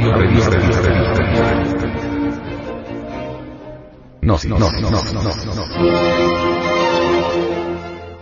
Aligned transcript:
Audio 0.00 0.16
revista. 0.16 0.56
No, 4.22 4.38
no, 4.48 4.58
no, 4.58 4.70
no, 4.80 4.90
no, 4.90 5.02
no. 5.12 5.62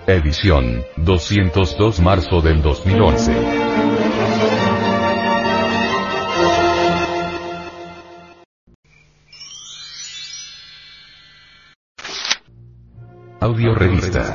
Edición 0.09 0.83
202 0.97 2.01
marzo 2.01 2.41
del 2.41 2.63
2011. 2.63 3.33
Audio 13.39 13.75
revista. 13.77 14.35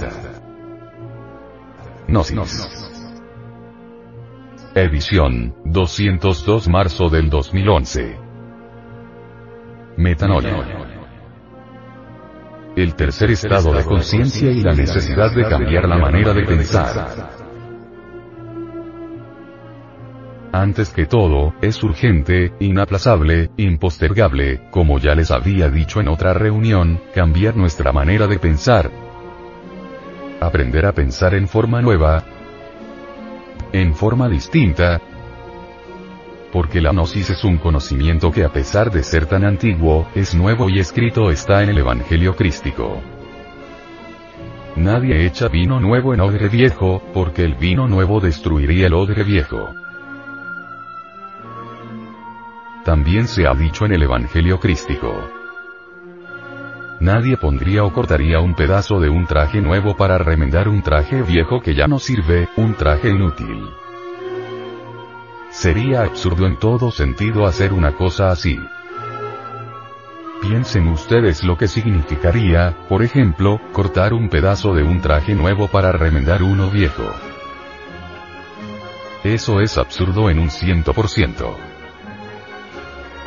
Gnosis. 2.07 2.82
Edición 4.75 5.53
202 5.65 6.67
marzo 6.67 7.07
del 7.07 7.29
2011. 7.29 8.17
Metanoia. 9.97 10.65
El 12.75 12.95
tercer 12.95 13.29
estado 13.29 13.71
de 13.71 13.83
conciencia 13.83 14.49
y 14.49 14.61
la 14.61 14.73
necesidad 14.73 15.31
de 15.35 15.47
cambiar 15.47 15.87
la 15.87 15.97
manera 15.97 16.33
de 16.33 16.43
pensar. 16.43 17.07
Antes 20.51 20.89
que 20.89 21.05
todo, 21.05 21.53
es 21.61 21.83
urgente, 21.83 22.53
inaplazable, 22.59 23.51
impostergable, 23.57 24.71
como 24.71 24.97
ya 24.97 25.13
les 25.13 25.29
había 25.29 25.69
dicho 25.69 26.01
en 26.01 26.07
otra 26.07 26.33
reunión, 26.33 26.99
cambiar 27.13 27.55
nuestra 27.55 27.91
manera 27.91 28.25
de 28.25 28.39
pensar. 28.39 28.89
Aprender 30.41 30.87
a 30.87 30.93
pensar 30.93 31.35
en 31.35 31.47
forma 31.47 31.79
nueva, 31.79 32.25
en 33.73 33.93
forma 33.95 34.29
distinta, 34.29 35.01
porque 36.53 36.81
la 36.81 36.91
gnosis 36.91 37.31
es 37.31 37.43
un 37.43 37.57
conocimiento 37.57 38.31
que 38.31 38.43
a 38.43 38.49
pesar 38.49 38.91
de 38.91 39.01
ser 39.01 39.25
tan 39.25 39.43
antiguo, 39.43 40.07
es 40.13 40.35
nuevo 40.35 40.69
y 40.69 40.77
escrito 40.79 41.31
está 41.31 41.63
en 41.63 41.69
el 41.69 41.79
Evangelio 41.79 42.35
crístico. 42.35 43.01
Nadie 44.75 45.25
echa 45.25 45.47
vino 45.47 45.79
nuevo 45.79 46.13
en 46.13 46.21
odre 46.21 46.49
viejo, 46.49 47.01
porque 47.11 47.43
el 47.43 47.55
vino 47.55 47.87
nuevo 47.87 48.19
destruiría 48.19 48.85
el 48.85 48.93
odre 48.93 49.23
viejo. 49.23 49.73
También 52.85 53.27
se 53.27 53.47
ha 53.47 53.55
dicho 53.55 53.85
en 53.85 53.93
el 53.93 54.03
Evangelio 54.03 54.59
crístico. 54.59 55.42
Nadie 57.03 57.35
pondría 57.35 57.83
o 57.83 57.91
cortaría 57.91 58.39
un 58.39 58.55
pedazo 58.55 59.01
de 59.01 59.09
un 59.09 59.27
traje 59.27 59.59
nuevo 59.59 59.97
para 59.97 60.17
remendar 60.17 60.69
un 60.69 60.81
traje 60.81 61.21
viejo 61.21 61.59
que 61.59 61.75
ya 61.75 61.85
no 61.85 61.99
sirve, 61.99 62.47
un 62.55 62.75
traje 62.75 63.09
inútil. 63.09 63.69
Sería 65.49 66.03
absurdo 66.03 66.47
en 66.47 66.55
todo 66.55 66.91
sentido 66.91 67.45
hacer 67.45 67.73
una 67.73 67.91
cosa 67.91 68.29
así. 68.29 68.57
Piensen 70.41 70.87
ustedes 70.87 71.43
lo 71.43 71.57
que 71.57 71.67
significaría, 71.67 72.73
por 72.87 73.03
ejemplo, 73.03 73.59
cortar 73.73 74.13
un 74.13 74.29
pedazo 74.29 74.73
de 74.73 74.83
un 74.83 75.01
traje 75.01 75.35
nuevo 75.35 75.67
para 75.67 75.91
remendar 75.91 76.41
uno 76.41 76.69
viejo. 76.69 77.03
Eso 79.25 79.59
es 79.59 79.77
absurdo 79.77 80.29
en 80.29 80.39
un 80.39 80.49
ciento 80.49 80.93
por 80.93 81.09
ciento. 81.09 81.57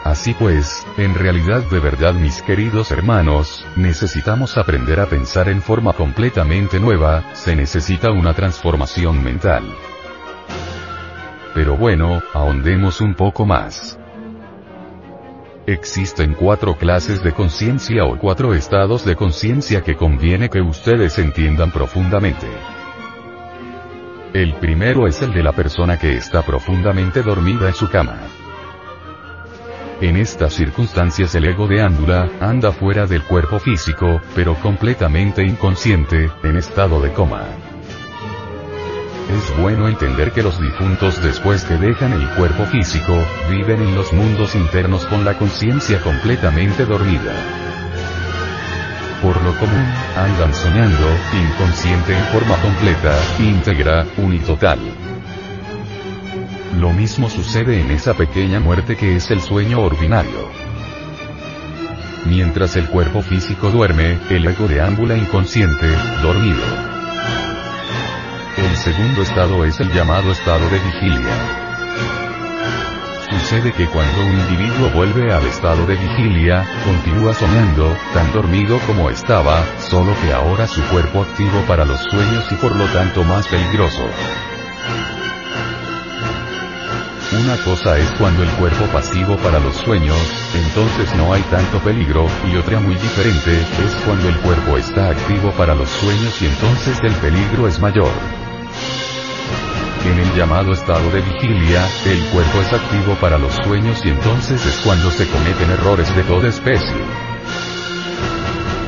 Así 0.07 0.35
pues, 0.35 0.87
en 0.99 1.17
realidad 1.17 1.65
de 1.69 1.81
verdad 1.81 2.15
mis 2.15 2.41
queridos 2.41 2.93
hermanos, 2.93 3.67
necesitamos 3.75 4.57
aprender 4.57 5.01
a 5.01 5.07
pensar 5.07 5.49
en 5.49 5.61
forma 5.61 5.95
completamente 5.95 6.79
nueva, 6.79 7.35
se 7.35 7.57
necesita 7.57 8.13
una 8.13 8.33
transformación 8.33 9.21
mental. 9.25 9.65
Pero 11.55 11.77
bueno, 11.77 12.23
ahondemos 12.33 13.01
un 13.01 13.17
poco 13.17 13.47
más. 13.47 13.99
Existen 15.67 16.35
cuatro 16.35 16.77
clases 16.77 17.25
de 17.25 17.33
conciencia 17.33 18.05
o 18.05 18.17
cuatro 18.17 18.55
estados 18.55 19.05
de 19.05 19.17
conciencia 19.17 19.83
que 19.83 19.97
conviene 19.97 20.49
que 20.49 20.61
ustedes 20.61 21.19
entiendan 21.19 21.73
profundamente. 21.73 22.47
El 24.33 24.55
primero 24.55 25.09
es 25.09 25.21
el 25.23 25.33
de 25.35 25.43
la 25.43 25.51
persona 25.51 25.99
que 25.99 26.17
está 26.17 26.43
profundamente 26.43 27.23
dormida 27.23 27.67
en 27.67 27.75
su 27.75 27.91
cama. 27.91 28.46
En 30.01 30.19
estas 30.19 30.53
circunstancias 30.53 31.35
el 31.37 31.47
ego 31.47 31.67
de 31.67 31.81
Ándula, 31.81 32.29
anda 32.39 32.71
fuera 32.71 33.07
del 33.07 33.23
cuerpo 33.23 33.59
físico, 33.59 34.21
pero 34.35 34.55
completamente 34.57 35.43
inconsciente, 35.43 36.31
en 36.43 36.57
estado 36.59 37.01
de 37.01 37.13
coma. 37.15 37.45
Es 39.31 39.57
bueno 39.59 39.89
entender 39.89 40.33
que 40.33 40.43
los 40.43 40.61
difuntos 40.61 41.23
después 41.23 41.65
que 41.65 41.79
dejan 41.79 42.13
el 42.13 42.29
cuerpo 42.35 42.67
físico, 42.67 43.17
viven 43.51 43.81
en 43.81 43.95
los 43.95 44.13
mundos 44.13 44.55
internos 44.55 45.07
con 45.07 45.25
la 45.25 45.39
conciencia 45.39 45.99
completamente 46.03 46.85
dormida. 46.85 47.33
Por 49.23 49.43
lo 49.43 49.59
común, 49.59 49.87
andan 50.15 50.55
soñando, 50.55 51.09
inconsciente 51.33 52.15
en 52.15 52.25
forma 52.25 52.57
completa, 52.57 53.19
íntegra, 53.39 54.07
unitotal. 54.19 55.06
Lo 56.79 56.93
mismo 56.93 57.31
sucede 57.31 57.81
en 57.81 57.91
esa 57.91 58.13
pequeña 58.13 58.61
muerte 58.61 58.97
que 58.97 59.17
es 59.17 59.31
el 59.31 59.41
sueño 59.41 59.81
ordinario. 59.81 60.51
Mientras 62.27 62.77
el 62.77 62.87
cuerpo 62.89 63.23
físico 63.23 63.71
duerme, 63.71 64.19
el 64.29 64.47
ego 64.47 64.69
deambula 64.69 65.17
inconsciente, 65.17 65.87
dormido. 66.23 66.63
El 68.59 68.77
segundo 68.77 69.23
estado 69.23 69.65
es 69.65 69.81
el 69.81 69.91
llamado 69.91 70.31
estado 70.31 70.69
de 70.69 70.79
vigilia. 70.79 71.67
Sucede 73.31 73.73
que 73.73 73.87
cuando 73.87 74.27
un 74.27 74.39
individuo 74.39 74.91
vuelve 74.91 75.33
al 75.33 75.47
estado 75.47 75.87
de 75.87 75.95
vigilia, 75.95 76.67
continúa 76.85 77.33
soñando, 77.33 77.97
tan 78.13 78.31
dormido 78.35 78.79
como 78.81 79.09
estaba, 79.09 79.65
solo 79.79 80.13
que 80.23 80.31
ahora 80.31 80.67
su 80.67 80.83
cuerpo 80.89 81.23
activo 81.23 81.59
para 81.67 81.87
los 81.87 82.01
sueños 82.01 82.45
y 82.51 82.55
por 82.57 82.77
lo 82.77 82.85
tanto 82.87 83.25
más 83.25 83.49
peligroso. 83.49 84.05
Una 87.41 87.57
cosa 87.59 87.99
es 87.99 88.11
cuando 88.13 88.43
el 88.43 88.49
cuerpo 88.51 88.87
pasivo 88.87 89.37
para 89.37 89.61
los 89.61 89.77
sueños, 89.77 90.17
entonces 90.55 91.15
no 91.17 91.35
hay 91.35 91.43
tanto 91.43 91.79
peligro, 91.81 92.27
y 92.51 92.57
otra 92.57 92.81
muy 92.81 92.95
diferente, 92.95 93.53
es 93.53 93.95
cuando 94.07 94.29
el 94.29 94.37
cuerpo 94.37 94.79
está 94.79 95.11
activo 95.11 95.51
para 95.53 95.75
los 95.75 95.89
sueños 95.89 96.41
y 96.41 96.47
entonces 96.47 96.99
el 97.03 97.13
peligro 97.15 97.69
es 97.69 97.79
mayor. 97.79 98.11
En 100.07 100.19
el 100.19 100.35
llamado 100.35 100.73
estado 100.73 101.11
de 101.11 101.21
vigilia, 101.21 101.87
el 102.07 102.25
cuerpo 102.33 102.61
es 102.63 102.73
activo 102.73 103.15
para 103.21 103.37
los 103.37 103.53
sueños 103.53 104.01
y 104.05 104.11
entonces 104.11 104.65
es 104.65 104.77
cuando 104.83 105.11
se 105.11 105.29
cometen 105.29 105.71
errores 105.73 106.15
de 106.17 106.23
toda 106.23 106.49
especie. 106.49 107.05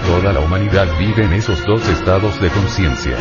Toda 0.07 0.33
la 0.33 0.41
humanidad 0.41 0.87
vive 0.99 1.25
en 1.25 1.35
esos 1.35 1.63
dos 1.67 1.87
estados 1.89 2.41
de 2.41 2.49
conciencia 2.49 3.17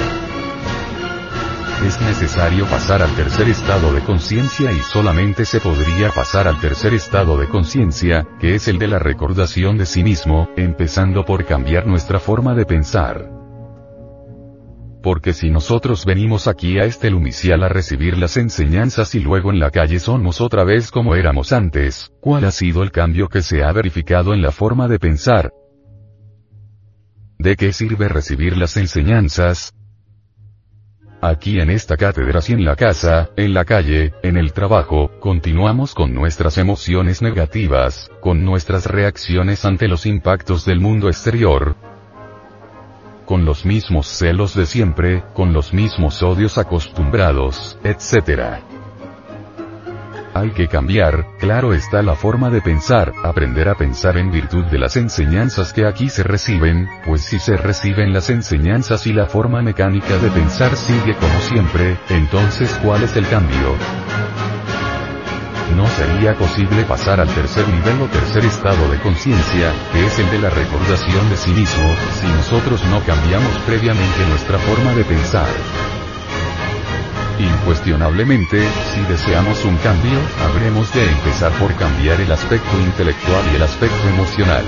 es 1.85 2.01
necesario 2.01 2.65
pasar 2.65 3.01
al 3.01 3.15
tercer 3.15 3.47
estado 3.47 3.93
de 3.93 4.01
conciencia 4.01 4.71
y 4.71 4.79
solamente 4.79 5.45
se 5.45 5.59
podría 5.59 6.09
pasar 6.09 6.47
al 6.47 6.59
tercer 6.59 6.93
estado 6.93 7.37
de 7.37 7.47
conciencia, 7.47 8.27
que 8.39 8.55
es 8.55 8.67
el 8.67 8.79
de 8.79 8.87
la 8.87 8.99
recordación 8.99 9.77
de 9.77 9.85
sí 9.85 10.03
mismo, 10.03 10.49
empezando 10.57 11.23
por 11.23 11.45
cambiar 11.45 11.85
nuestra 11.85 12.19
forma 12.19 12.55
de 12.55 12.65
pensar. 12.65 13.29
Porque 15.03 15.33
si 15.33 15.51
nosotros 15.51 16.03
venimos 16.05 16.47
aquí 16.47 16.79
a 16.79 16.85
este 16.85 17.11
lumicial 17.11 17.63
a 17.63 17.69
recibir 17.69 18.17
las 18.17 18.37
enseñanzas 18.37 19.13
y 19.13 19.19
luego 19.19 19.51
en 19.51 19.59
la 19.59 19.69
calle 19.69 19.99
somos 19.99 20.41
otra 20.41 20.63
vez 20.63 20.89
como 20.89 21.15
éramos 21.15 21.53
antes, 21.53 22.11
¿cuál 22.19 22.45
ha 22.45 22.51
sido 22.51 22.81
el 22.81 22.91
cambio 22.91 23.29
que 23.29 23.41
se 23.41 23.63
ha 23.63 23.71
verificado 23.71 24.33
en 24.33 24.41
la 24.41 24.51
forma 24.51 24.87
de 24.87 24.99
pensar? 24.99 25.51
¿De 27.37 27.55
qué 27.55 27.71
sirve 27.71 28.09
recibir 28.09 28.57
las 28.57 28.77
enseñanzas? 28.77 29.73
Aquí 31.21 31.59
en 31.59 31.71
esta 31.71 31.97
cátedra 31.97 32.41
y 32.47 32.53
en 32.53 32.63
la 32.63 32.75
casa, 32.75 33.29
en 33.35 33.53
la 33.53 33.65
calle, 33.65 34.13
en 34.21 34.37
el 34.37 34.53
trabajo, 34.53 35.09
continuamos 35.19 35.95
con 35.95 36.13
nuestras 36.13 36.59
emociones 36.59 37.23
negativas, 37.23 38.11
con 38.21 38.45
nuestras 38.45 38.85
reacciones 38.85 39.65
ante 39.65 39.87
los 39.87 40.05
impactos 40.05 40.63
del 40.63 40.79
mundo 40.79 41.07
exterior, 41.07 41.75
con 43.25 43.45
los 43.45 43.65
mismos 43.65 44.05
celos 44.05 44.55
de 44.55 44.67
siempre, 44.67 45.23
con 45.33 45.53
los 45.53 45.73
mismos 45.73 46.21
odios 46.21 46.59
acostumbrados, 46.59 47.79
etc. 47.83 48.61
Hay 50.37 50.51
que 50.51 50.67
cambiar, 50.67 51.25
claro 51.39 51.73
está 51.73 52.03
la 52.03 52.13
forma 52.13 52.51
de 52.51 52.61
pensar, 52.61 53.11
aprender 53.23 53.69
a 53.69 53.73
pensar 53.73 54.17
en 54.17 54.29
virtud 54.29 54.65
de 54.65 54.77
las 54.77 54.95
enseñanzas 54.95 55.73
que 55.73 55.87
aquí 55.87 56.09
se 56.09 56.21
reciben, 56.21 56.87
pues 57.07 57.21
si 57.21 57.39
se 57.39 57.57
reciben 57.57 58.13
las 58.13 58.29
enseñanzas 58.29 59.07
y 59.07 59.13
la 59.13 59.25
forma 59.25 59.63
mecánica 59.63 60.15
de 60.19 60.29
pensar 60.29 60.75
sigue 60.75 61.15
como 61.15 61.39
siempre, 61.39 61.97
entonces 62.09 62.71
¿cuál 62.83 63.01
es 63.01 63.15
el 63.15 63.27
cambio? 63.27 63.75
No 65.75 65.87
sería 65.87 66.35
posible 66.35 66.83
pasar 66.83 67.19
al 67.19 67.29
tercer 67.29 67.67
nivel 67.69 67.99
o 68.03 68.05
tercer 68.05 68.45
estado 68.45 68.91
de 68.91 68.99
conciencia, 68.99 69.71
que 69.91 70.05
es 70.05 70.19
el 70.19 70.29
de 70.29 70.37
la 70.37 70.51
recordación 70.51 71.31
de 71.31 71.37
sí 71.37 71.49
mismo, 71.49 71.95
si 72.21 72.27
nosotros 72.27 72.85
no 72.91 73.03
cambiamos 73.07 73.57
previamente 73.65 74.23
nuestra 74.29 74.59
forma 74.59 74.93
de 74.93 75.03
pensar. 75.03 75.47
Incuestionablemente, 77.39 78.67
si 78.93 79.01
deseamos 79.03 79.63
un 79.63 79.77
cambio, 79.77 80.19
habremos 80.43 80.91
de 80.93 81.07
empezar 81.07 81.51
por 81.53 81.73
cambiar 81.75 82.19
el 82.19 82.31
aspecto 82.31 82.79
intelectual 82.79 83.43
y 83.53 83.55
el 83.55 83.63
aspecto 83.63 84.07
emocional. 84.09 84.63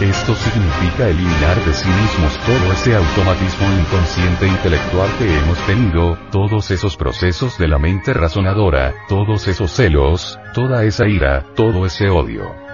Esto 0.00 0.34
significa 0.34 1.08
eliminar 1.08 1.64
de 1.64 1.72
sí 1.72 1.88
mismos 1.88 2.36
todo 2.44 2.72
ese 2.72 2.96
automatismo 2.96 3.68
inconsciente 3.78 4.48
intelectual 4.48 5.08
que 5.18 5.38
hemos 5.38 5.58
tenido, 5.66 6.18
todos 6.32 6.72
esos 6.72 6.96
procesos 6.96 7.56
de 7.58 7.68
la 7.68 7.78
mente 7.78 8.12
razonadora, 8.12 8.94
todos 9.08 9.46
esos 9.46 9.70
celos, 9.70 10.40
toda 10.54 10.82
esa 10.82 11.06
ira, 11.06 11.46
todo 11.54 11.86
ese 11.86 12.08
odio. 12.08 12.71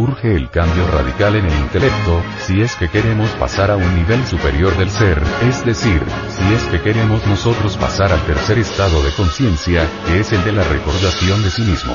Urge 0.00 0.34
el 0.34 0.48
cambio 0.48 0.90
radical 0.90 1.36
en 1.36 1.44
el 1.44 1.52
intelecto, 1.58 2.22
si 2.46 2.62
es 2.62 2.74
que 2.76 2.88
queremos 2.88 3.28
pasar 3.32 3.70
a 3.70 3.76
un 3.76 3.94
nivel 3.94 4.24
superior 4.24 4.74
del 4.78 4.88
ser, 4.88 5.22
es 5.46 5.62
decir, 5.62 6.00
si 6.30 6.54
es 6.54 6.62
que 6.70 6.80
queremos 6.80 7.26
nosotros 7.26 7.76
pasar 7.76 8.10
al 8.10 8.24
tercer 8.24 8.58
estado 8.58 9.02
de 9.02 9.10
conciencia, 9.10 9.86
que 10.06 10.20
es 10.20 10.32
el 10.32 10.42
de 10.42 10.52
la 10.52 10.64
recordación 10.64 11.42
de 11.42 11.50
sí 11.50 11.60
mismo. 11.60 11.94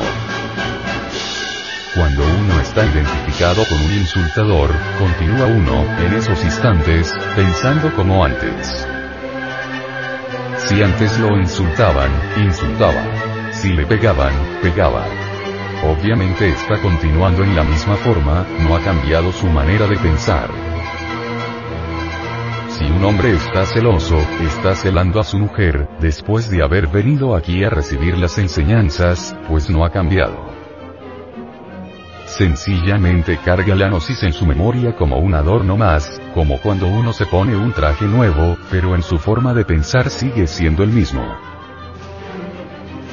Cuando 1.96 2.24
uno 2.24 2.62
está 2.62 2.86
identificado 2.86 3.66
con 3.66 3.82
un 3.82 3.94
insultador, 3.94 4.70
continúa 5.00 5.48
uno, 5.48 5.84
en 6.06 6.14
esos 6.14 6.44
instantes, 6.44 7.12
pensando 7.36 7.92
como 7.96 8.24
antes. 8.24 8.88
Si 10.58 10.84
antes 10.84 11.18
lo 11.18 11.40
insultaban, 11.40 12.12
insultaba. 12.38 13.04
Si 13.52 13.74
le 13.74 13.88
pegaban, 13.88 14.34
pegaba. 14.62 15.25
Obviamente 15.88 16.50
está 16.50 16.82
continuando 16.82 17.44
en 17.44 17.56
la 17.56 17.64
misma 17.64 17.96
forma, 17.96 18.44
no 18.64 18.76
ha 18.76 18.80
cambiado 18.80 19.32
su 19.32 19.46
manera 19.46 19.86
de 19.86 19.96
pensar. 19.98 20.50
Si 22.70 22.86
un 22.86 23.06
hombre 23.06 23.34
está 23.34 23.68
celoso, 23.68 24.18
está 24.42 24.74
celando 24.74 25.20
a 25.20 25.24
su 25.24 25.38
mujer, 25.38 25.88
después 26.00 26.50
de 26.50 26.64
haber 26.64 26.88
venido 26.88 27.36
aquí 27.36 27.64
a 27.64 27.70
recibir 27.70 28.18
las 28.18 28.40
enseñanzas, 28.40 29.38
pues 29.48 29.70
no 29.70 29.86
ha 29.86 29.92
cambiado. 29.92 30.50
Sencillamente 32.26 33.38
carga 33.46 33.76
la 33.76 33.88
gnosis 33.88 34.24
en 34.24 34.34
su 34.34 34.48
memoria 34.48 34.96
como 34.96 35.20
un 35.20 35.36
adorno 35.36 35.78
más, 35.78 36.20
como 36.34 36.60
cuando 36.60 36.88
uno 36.88 37.14
se 37.14 37.28
pone 37.28 37.56
un 37.56 37.72
traje 37.72 38.06
nuevo, 38.06 38.58
pero 38.72 38.96
en 38.96 39.04
su 39.04 39.20
forma 39.20 39.54
de 39.54 39.66
pensar 39.66 40.10
sigue 40.10 40.48
siendo 40.48 40.82
el 40.82 40.90
mismo. 40.90 41.55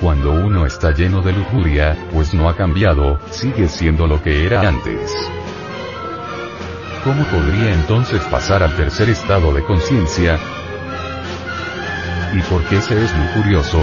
Cuando 0.03 0.33
uno 0.33 0.67
está 0.67 0.93
lleno 0.93 1.23
de 1.23 1.33
lujuria, 1.33 1.97
pues 2.13 2.35
no 2.35 2.51
ha 2.51 2.57
cambiado, 2.57 3.19
sigue 3.31 3.69
siendo 3.69 4.07
lo 4.07 4.23
que 4.23 4.45
era 4.45 4.69
antes. 4.69 5.15
¿Cómo 7.05 7.25
podría 7.25 7.73
entonces 7.73 8.21
pasar 8.25 8.63
al 8.63 8.77
tercer 8.77 9.09
estado 9.09 9.55
de 9.55 9.65
conciencia? 9.65 10.39
¿Y 12.35 12.41
por 12.43 12.63
qué 12.65 12.83
se 12.83 13.03
es 13.03 13.17
lujurioso? 13.17 13.81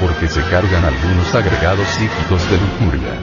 porque 0.00 0.28
se 0.28 0.40
cargan 0.42 0.84
algunos 0.84 1.34
agregados 1.34 1.86
psíquicos 1.88 2.50
de 2.50 2.56
lujuria. 2.56 3.14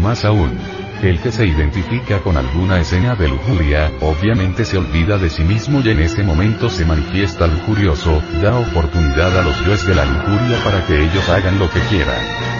Más 0.00 0.24
aún, 0.24 0.58
el 1.02 1.20
que 1.20 1.32
se 1.32 1.46
identifica 1.46 2.20
con 2.20 2.36
alguna 2.36 2.80
escena 2.80 3.14
de 3.14 3.28
lujuria, 3.28 3.90
obviamente 4.00 4.64
se 4.64 4.76
olvida 4.76 5.16
de 5.18 5.30
sí 5.30 5.42
mismo 5.42 5.80
y 5.80 5.90
en 5.90 6.00
ese 6.00 6.22
momento 6.22 6.68
se 6.68 6.84
manifiesta 6.84 7.46
lujurioso, 7.46 8.22
da 8.42 8.58
oportunidad 8.58 9.38
a 9.38 9.42
los 9.42 9.64
dioses 9.64 9.86
de 9.86 9.94
la 9.94 10.04
lujuria 10.04 10.62
para 10.62 10.86
que 10.86 11.02
ellos 11.02 11.28
hagan 11.28 11.58
lo 11.58 11.70
que 11.70 11.80
quieran. 11.80 12.59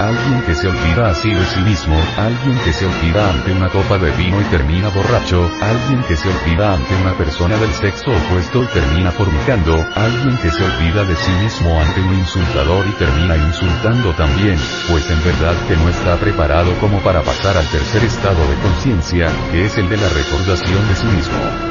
Alguien 0.00 0.40
que 0.46 0.54
se 0.54 0.66
olvida 0.66 1.10
así 1.10 1.28
de 1.28 1.44
sí 1.44 1.60
mismo, 1.60 1.94
alguien 2.16 2.58
que 2.64 2.72
se 2.72 2.86
olvida 2.86 3.28
ante 3.28 3.52
una 3.52 3.68
copa 3.68 3.98
de 3.98 4.10
vino 4.12 4.40
y 4.40 4.44
termina 4.44 4.88
borracho, 4.88 5.50
alguien 5.60 6.02
que 6.04 6.16
se 6.16 6.26
olvida 6.26 6.72
ante 6.72 6.96
una 6.96 7.12
persona 7.18 7.58
del 7.58 7.70
sexo 7.70 8.10
opuesto 8.10 8.62
y 8.62 8.66
termina 8.68 9.12
fornicando, 9.12 9.74
alguien 9.94 10.38
que 10.38 10.50
se 10.50 10.64
olvida 10.64 11.04
de 11.04 11.14
sí 11.16 11.30
mismo 11.32 11.78
ante 11.78 12.00
un 12.00 12.14
insultador 12.14 12.86
y 12.88 12.92
termina 12.92 13.36
insultando 13.36 14.14
también, 14.14 14.58
pues 14.88 15.04
en 15.10 15.22
verdad 15.22 15.54
que 15.68 15.76
no 15.76 15.90
está 15.90 16.16
preparado 16.16 16.72
como 16.80 17.00
para 17.00 17.20
pasar 17.20 17.58
al 17.58 17.66
tercer 17.66 18.02
estado 18.02 18.40
de 18.48 18.56
conciencia, 18.62 19.30
que 19.52 19.66
es 19.66 19.76
el 19.76 19.90
de 19.90 19.98
la 19.98 20.08
recordación 20.08 20.88
de 20.88 20.96
sí 20.96 21.06
mismo 21.08 21.69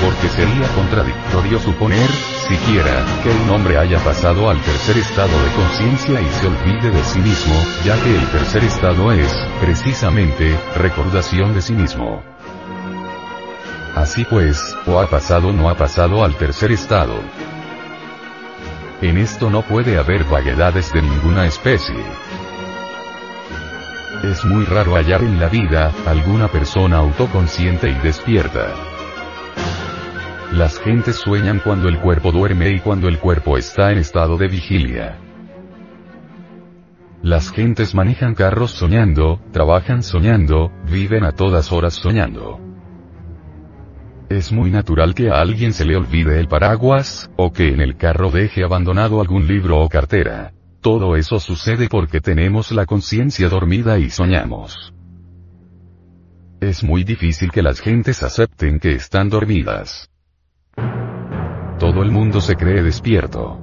porque 0.00 0.28
sería 0.28 0.68
contradictorio 0.74 1.58
suponer, 1.58 2.08
siquiera, 2.48 3.04
que 3.22 3.30
un 3.30 3.50
hombre 3.50 3.78
haya 3.78 3.98
pasado 3.98 4.48
al 4.48 4.60
tercer 4.60 4.98
estado 4.98 5.32
de 5.42 5.50
conciencia 5.52 6.20
y 6.20 6.28
se 6.28 6.46
olvide 6.46 6.90
de 6.90 7.04
sí 7.04 7.18
mismo, 7.20 7.54
ya 7.84 8.00
que 8.02 8.14
el 8.14 8.26
tercer 8.28 8.64
estado 8.64 9.12
es, 9.12 9.32
precisamente, 9.60 10.56
recordación 10.76 11.54
de 11.54 11.62
sí 11.62 11.74
mismo. 11.74 12.22
Así 13.94 14.24
pues, 14.24 14.76
o 14.86 15.00
ha 15.00 15.08
pasado 15.08 15.48
o 15.48 15.52
no 15.52 15.68
ha 15.68 15.76
pasado 15.76 16.24
al 16.24 16.36
tercer 16.36 16.70
estado. 16.72 17.14
En 19.00 19.18
esto 19.18 19.50
no 19.50 19.62
puede 19.62 19.98
haber 19.98 20.24
vaguedades 20.24 20.92
de 20.92 21.02
ninguna 21.02 21.46
especie. 21.46 22.04
Es 24.22 24.44
muy 24.44 24.64
raro 24.64 24.96
hallar 24.96 25.22
en 25.22 25.38
la 25.38 25.48
vida, 25.48 25.92
alguna 26.06 26.48
persona 26.48 26.98
autoconsciente 26.98 27.88
y 27.88 27.94
despierta. 27.94 28.97
Las 30.52 30.80
gentes 30.80 31.16
sueñan 31.16 31.60
cuando 31.62 31.88
el 31.88 32.00
cuerpo 32.00 32.32
duerme 32.32 32.70
y 32.70 32.80
cuando 32.80 33.08
el 33.08 33.18
cuerpo 33.18 33.58
está 33.58 33.92
en 33.92 33.98
estado 33.98 34.38
de 34.38 34.48
vigilia. 34.48 35.18
Las 37.22 37.50
gentes 37.50 37.94
manejan 37.94 38.34
carros 38.34 38.70
soñando, 38.70 39.40
trabajan 39.52 40.02
soñando, 40.02 40.72
viven 40.90 41.24
a 41.24 41.32
todas 41.32 41.70
horas 41.70 41.94
soñando. 41.94 42.60
Es 44.30 44.50
muy 44.50 44.70
natural 44.70 45.14
que 45.14 45.28
a 45.28 45.40
alguien 45.40 45.72
se 45.72 45.84
le 45.84 45.96
olvide 45.96 46.40
el 46.40 46.48
paraguas, 46.48 47.30
o 47.36 47.52
que 47.52 47.68
en 47.68 47.80
el 47.80 47.96
carro 47.96 48.30
deje 48.30 48.64
abandonado 48.64 49.20
algún 49.20 49.46
libro 49.46 49.80
o 49.80 49.88
cartera. 49.88 50.52
Todo 50.80 51.16
eso 51.16 51.40
sucede 51.40 51.88
porque 51.88 52.20
tenemos 52.20 52.72
la 52.72 52.86
conciencia 52.86 53.48
dormida 53.48 53.98
y 53.98 54.08
soñamos. 54.10 54.94
Es 56.60 56.82
muy 56.82 57.04
difícil 57.04 57.50
que 57.50 57.62
las 57.62 57.80
gentes 57.80 58.22
acepten 58.22 58.78
que 58.80 58.92
están 58.92 59.28
dormidas. 59.28 60.10
Todo 61.78 62.02
el 62.02 62.10
mundo 62.10 62.40
se 62.40 62.56
cree 62.56 62.82
despierto. 62.82 63.60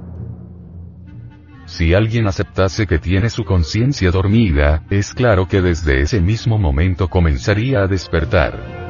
Si 1.66 1.92
alguien 1.92 2.26
aceptase 2.26 2.86
que 2.86 2.98
tiene 2.98 3.28
su 3.28 3.44
conciencia 3.44 4.10
dormida, 4.10 4.84
es 4.88 5.12
claro 5.12 5.48
que 5.48 5.60
desde 5.60 6.00
ese 6.00 6.20
mismo 6.20 6.58
momento 6.58 7.08
comenzaría 7.08 7.80
a 7.80 7.86
despertar. 7.86 8.86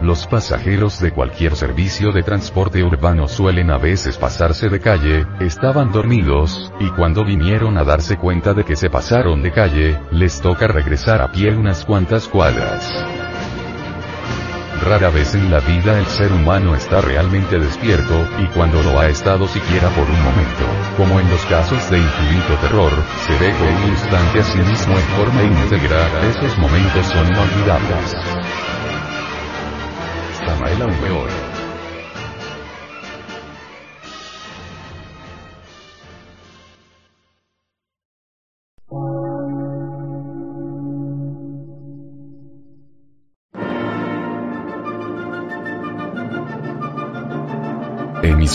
Los 0.00 0.26
pasajeros 0.26 1.00
de 1.00 1.12
cualquier 1.12 1.54
servicio 1.54 2.12
de 2.12 2.22
transporte 2.22 2.82
urbano 2.82 3.28
suelen 3.28 3.70
a 3.70 3.78
veces 3.78 4.16
pasarse 4.16 4.68
de 4.68 4.80
calle, 4.80 5.26
estaban 5.40 5.92
dormidos, 5.92 6.72
y 6.80 6.88
cuando 6.90 7.24
vinieron 7.24 7.76
a 7.78 7.84
darse 7.84 8.16
cuenta 8.16 8.54
de 8.54 8.64
que 8.64 8.76
se 8.76 8.90
pasaron 8.90 9.42
de 9.42 9.52
calle, 9.52 9.98
les 10.10 10.40
toca 10.40 10.66
regresar 10.66 11.20
a 11.20 11.30
pie 11.30 11.54
unas 11.54 11.84
cuantas 11.84 12.26
cuadras. 12.26 13.17
Rara 14.80 15.10
vez 15.10 15.34
en 15.34 15.50
la 15.50 15.60
vida 15.60 15.98
el 15.98 16.06
ser 16.06 16.32
humano 16.32 16.74
está 16.74 17.00
realmente 17.00 17.58
despierto, 17.58 18.26
y 18.38 18.46
cuando 18.46 18.82
lo 18.82 18.98
ha 18.98 19.08
estado 19.08 19.48
siquiera 19.48 19.88
por 19.90 20.04
un 20.04 20.22
momento, 20.22 20.64
como 20.96 21.18
en 21.20 21.28
los 21.30 21.44
casos 21.46 21.90
de 21.90 21.98
infinito 21.98 22.54
terror, 22.60 22.92
se 23.26 23.32
ve 23.38 23.52
que 23.52 23.64
un 23.64 23.90
instante 23.90 24.40
a 24.40 24.44
sí 24.44 24.58
mismo 24.58 24.94
en 24.96 25.04
forma 25.16 25.42
íntegra, 25.42 26.06
esos 26.30 26.56
momentos 26.58 27.06
son 27.06 27.26
inolvidables. 27.26 28.16
Samael 30.46 30.82
Aumeor 30.82 31.47